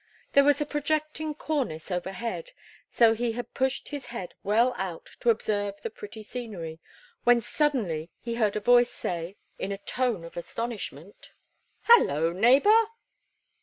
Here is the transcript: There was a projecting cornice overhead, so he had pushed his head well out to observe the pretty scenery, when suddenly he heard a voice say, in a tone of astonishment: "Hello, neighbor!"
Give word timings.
There 0.33 0.43
was 0.43 0.59
a 0.59 0.65
projecting 0.65 1.35
cornice 1.35 1.91
overhead, 1.91 2.53
so 2.89 3.13
he 3.13 3.33
had 3.33 3.53
pushed 3.53 3.89
his 3.89 4.07
head 4.07 4.33
well 4.41 4.73
out 4.75 5.05
to 5.19 5.29
observe 5.29 5.79
the 5.79 5.91
pretty 5.91 6.23
scenery, 6.23 6.79
when 7.23 7.39
suddenly 7.39 8.09
he 8.19 8.33
heard 8.33 8.55
a 8.55 8.59
voice 8.61 8.89
say, 8.89 9.37
in 9.59 9.71
a 9.71 9.77
tone 9.77 10.23
of 10.23 10.37
astonishment: 10.37 11.29
"Hello, 11.83 12.33
neighbor!" 12.33 12.87